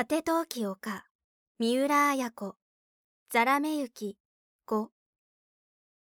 [0.00, 1.04] 果て陶器丘
[1.58, 2.56] 三浦綾子
[3.28, 4.16] ザラメ雪
[4.66, 4.86] 5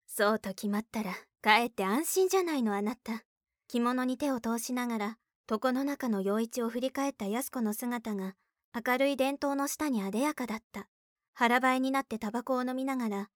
[0.06, 3.24] そうと決まったらかえって安心じゃないのあなた。
[3.66, 5.16] 着物に手を通しながら
[5.50, 8.36] 床の中の陽一を振り返った安子の姿が
[8.72, 10.86] 明るい電灯の下にあでやかだった。
[11.34, 13.28] 腹ばいになってタバコを飲みながら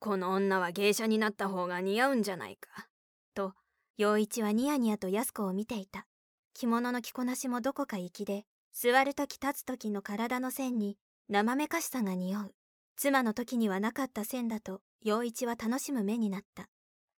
[0.00, 2.88] この女は芸者になった方が似合うんじゃないか
[3.36, 3.52] と
[3.96, 6.08] 陽一はニヤニヤと安子を見ていた。
[6.54, 12.54] 着物の着こなしもどこか粋で座る時立つ時の体の線に生めかしさが匂う。
[12.96, 16.68] 妻の時にはなかった線だと陽一は楽しむ目になった。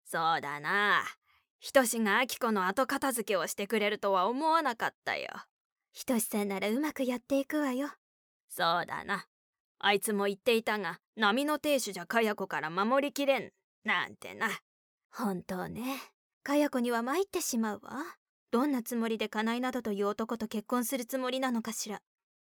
[0.06, 1.04] そうだな。
[1.60, 5.28] ひとしが明子の後片付けをしてくれるとは思わなかったよ。
[5.92, 7.90] ひとしさんならうまくやっていくわよ。
[8.48, 9.26] そうだな。
[9.80, 13.52] あいつも言っていたが波の亭主じゃかや子から守りきれん。
[13.84, 14.50] なんてな。
[15.12, 15.98] 本当ね。
[16.44, 18.04] かや子には参ってしまうわ
[18.52, 22.02] どんなつもりで金井などという男と結婚するつもりなのかしら。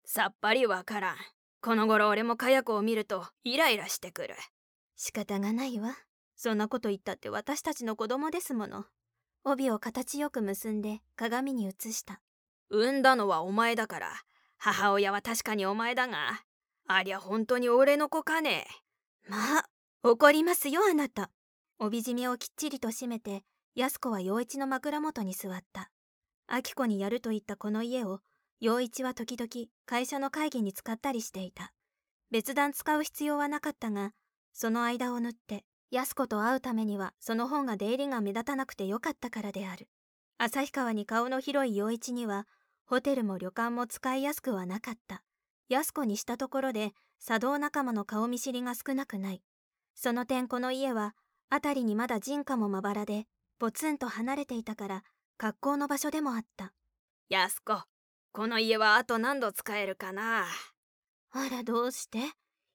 [0.04, 1.16] さっぱりわからん。
[1.60, 4.34] この頃俺もかや子を見るとイライラしてくる。
[4.96, 5.94] 仕方がないわ。
[6.36, 8.86] そんなこと言ったって私たちの子供ですもの。
[9.44, 12.20] 帯を形よく結んで鏡に映した。
[12.70, 14.12] 産んだのはお前だから。
[14.56, 16.44] 母親は確かにお前だが。
[16.86, 18.66] ありゃ本当に俺の子かね。
[19.28, 19.64] まあ
[20.02, 21.30] 怒りますよあなた。
[21.78, 23.42] 帯締めをきっちりと締めて
[23.74, 25.90] 安子は陽一の枕元に座った
[26.52, 28.20] 明子にやると言ったこの家を
[28.58, 31.72] 陽一は時々会社の会議に使ったりしていた。
[32.32, 34.12] 別段使う必要はなかったが
[34.52, 39.88] その間を縫って安子と会うためにはその方が出入りが目立たなくてよかったからである。
[40.38, 42.48] 旭川に顔の広い陽一には
[42.84, 45.22] ホテルも旅館も使いやすくはなかった。
[45.68, 46.92] 安子にしたところで
[47.24, 49.42] 茶道仲間の顔見知りが少なくない。
[49.94, 51.14] その点この家は
[51.50, 53.26] 辺りにまだ人家もまばらで
[53.58, 55.04] ポツンと離れていたから
[55.40, 56.74] 格好の場所でもあった。
[57.30, 57.72] 安子
[58.30, 60.44] この家はあと何度使えるかな？
[61.32, 62.18] あらどうして？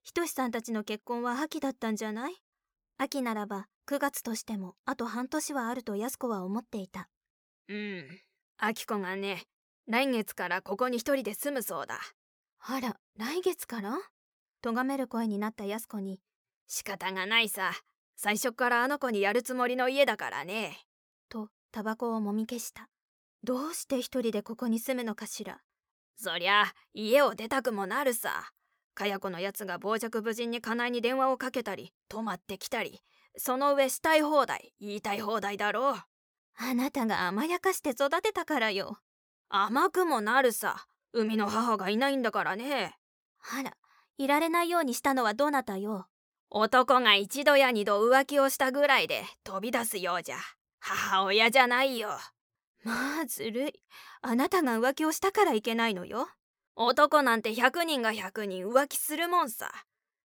[0.01, 2.33] ひとしさんたちの結婚は秋だったんじゃない？
[2.97, 7.07] 秋ならば9月としてもあと半年はあると安子は思っていた。
[7.69, 8.07] うん。
[8.57, 9.43] 秋子がね
[9.87, 11.99] 来月からここに一人で住むそうだ。
[12.67, 13.95] あら来月から？
[14.63, 16.19] 咎める声になった安子に
[16.65, 17.73] 仕方がないさ
[18.15, 20.94] 最初からあの子にやるつもりの家だからねと
[21.75, 22.87] タバコをもみ消した。
[23.43, 25.59] どうして一人でここに住むのかしら。
[26.15, 28.53] そりゃ家を出たくもなるさ。
[28.93, 33.01] かや子のやつが傍若無人に家内に電話をかけたり泊まってきたり。
[33.35, 35.95] その上したい放題言いたい放題だろう。
[36.57, 38.99] あなたが甘やかして育てたからよ。
[39.49, 40.85] 甘くもなるさ。
[41.11, 42.95] 生みの母がいないんだからね。
[43.53, 43.73] あら
[44.17, 46.07] いられないようにしたのはどなたよ。
[46.49, 50.37] 男が一度や二度浮気をしたぐらいで飛び出すようじゃ
[50.87, 52.09] 母親じゃないよ。
[52.83, 53.73] まあずるい。
[54.21, 56.27] あなたが浮気をしたからいけないのよ。
[56.75, 59.71] 男なんて100人が100人浮気するもんさ。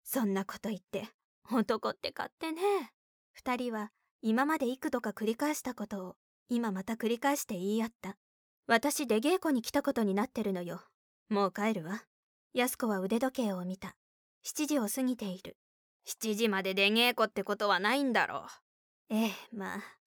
[0.05, 1.09] そんなこと言って
[1.51, 2.61] 男って勝手ね。
[3.33, 3.91] 二人は
[4.21, 6.17] 今まで幾度か繰り返したことを
[6.51, 8.19] 今また繰り返して言い合った。
[8.67, 10.83] 私出稽古に来たことになってるのよ。
[11.31, 12.03] もう帰るわ。
[12.53, 13.97] 安子は腕時計を見た。
[14.45, 15.57] 7時を過ぎている。
[16.07, 18.47] 7時まで出稽古ってことはないんだろ
[19.11, 19.15] う。
[19.15, 20.00] ええまあ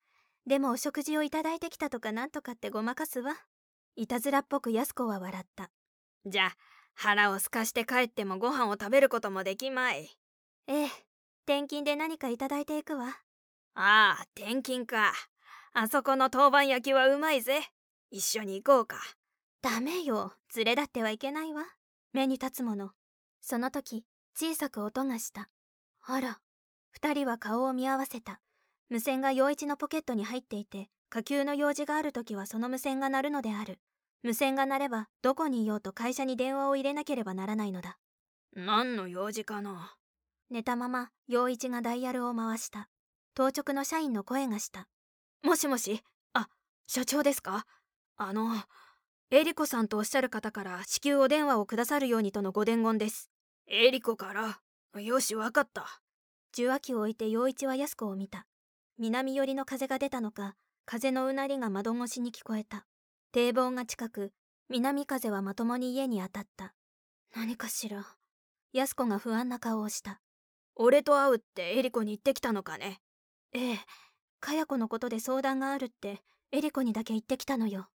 [0.45, 3.33] でもお食事をいただいてきたとかなんとかってごまかすわ。
[3.95, 5.69] いたずらっぽく安子は笑った。
[6.25, 6.55] じゃあ
[6.95, 10.09] 腹をすかして帰ってもご飯を食べることもできまい。
[10.67, 10.87] ええ
[11.45, 13.07] 転勤で何かいただいていくわ。
[13.75, 15.13] ああ転勤か。
[15.73, 17.61] あそこの当番焼きはうまいぜ。
[18.11, 18.97] 一緒に行こうか。
[19.61, 20.33] ダメよ。
[20.55, 21.63] 連れだってはいけないわ。
[22.11, 22.91] 目に立つもの。
[23.41, 24.05] その時
[24.35, 25.49] 小さく音がした。
[26.01, 26.39] あら
[26.91, 28.39] 二人は顔を見合わせた
[28.93, 33.79] 無線が陽一のポケットに入っていて火球の用事がある時はその無線が鳴るのである。
[34.21, 37.97] 無線が鳴ればどこにいようと会社に電話を入れなければならないのだ。
[38.55, 39.95] 何の用事かな？
[40.51, 42.87] 寝たまま陽一がダイヤルを回した。
[43.33, 44.87] 当直の社員の声がした。
[45.41, 46.03] もしもし？
[46.33, 46.47] あ
[46.85, 47.65] 社長ですか？
[48.17, 48.51] あの
[49.31, 53.31] エリコさんとおっしゃる方から至急お電話をくださるようにとのご伝言です。
[53.65, 55.01] エリコから？
[55.01, 55.87] よしわかった。
[56.53, 58.45] 受話器を置いて陽一は安子を見た
[58.99, 60.55] 南寄りの風が出たのか
[60.85, 62.85] 風のうなりが窓越しに聞こえた。
[63.31, 64.31] 堤防が近く
[64.69, 66.73] 南風はまともに家に当たった。
[67.35, 68.05] 何かしら。
[68.71, 70.21] 安子が不安な顔をした。
[70.75, 72.99] 俺と会うってエリコに言ってきたのかね。
[73.53, 73.79] ええ
[74.39, 77.87] かや子のことで相談があるってエリコにだけ言ってきたのよ。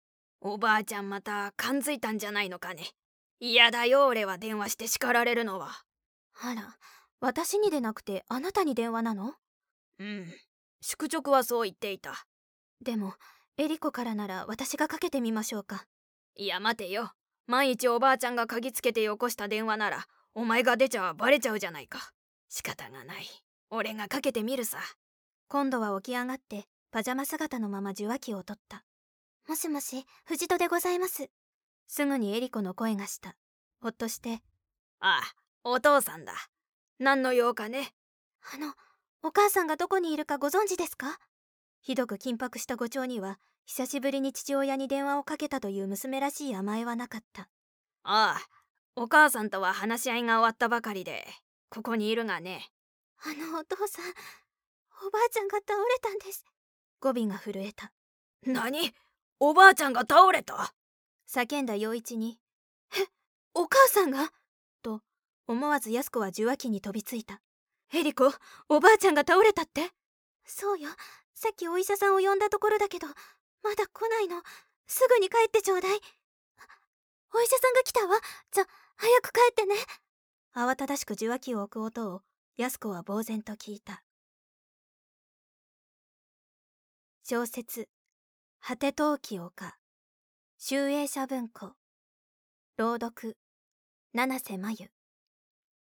[0.41, 2.85] おばあちゃんまた感づいたんじゃないのかね。
[3.41, 5.71] 嫌だよ俺は電話して叱られるのは。
[6.41, 6.77] あら
[7.21, 9.35] 私にでなくてあなたに電話なの？
[9.99, 10.27] うん。
[10.89, 12.29] 宿直はそう言っていた。
[12.81, 13.15] でも
[13.59, 15.85] エリコからなら私がかけてみましょうか。
[16.37, 17.11] いや待てよ。
[17.49, 22.13] 万一おばあちゃんが鍵つけてよこした電話ならお前が出ちゃバレちゃうじゃないか。
[22.49, 23.27] 仕方がない。
[23.69, 24.79] 俺がかけてみるさ。
[25.49, 28.85] 今度は起き上がってパジャマ姿のまま受話器を取った。
[29.49, 31.29] もしもし藤戸でございます。
[31.89, 33.35] すぐにエリコの声がした。
[33.81, 34.41] ほっとして
[35.01, 35.23] ああ
[35.65, 36.33] お父さんだ。
[37.01, 37.93] 何の用かね。
[38.55, 38.73] あの
[39.23, 41.19] お母さんがどこにいるかご存知ですか？
[41.81, 47.49] ひどく緊迫した誤調には久しぶりに父親に電話をかけたという娘らしい甘えはなかった。
[48.05, 48.41] ああ
[48.95, 51.27] お母さんとは話し合いが終わったばかりで
[51.69, 52.71] ここにいるがね。
[53.25, 54.05] あのお父さん
[55.07, 56.45] おばあちゃんが倒れたんです。
[57.01, 57.93] 語尾が震えた。
[58.45, 58.93] 何？
[59.41, 60.73] おばあちゃんが倒れた？
[61.29, 62.39] 叫んだ陽一に
[62.97, 63.07] 「え
[63.55, 64.33] お母さんが?」
[64.83, 65.03] と
[65.49, 67.43] 思わず安子は受話器に飛びついた
[67.97, 68.33] 「エリコ
[68.69, 69.91] おばあちゃんが倒れたって?」
[70.45, 70.91] そうよ。
[71.35, 73.07] さっきお医者さんを呼んだところだけど
[73.63, 74.43] まだ来ないの。
[74.87, 76.01] すぐに帰ってちょうだい。
[77.35, 78.21] お医者さんが来たわ。
[78.53, 78.67] じゃ
[78.97, 79.75] 早く帰ってね。
[80.55, 82.23] 慌ただしく受話器を置く音を
[82.57, 84.03] 安子は呆然と聞いた。
[87.25, 87.89] 小説
[88.61, 89.79] 「果て陶器丘」
[90.59, 91.75] 集英社文庫。
[92.79, 93.37] 朗読
[94.15, 94.96] 七瀬真由。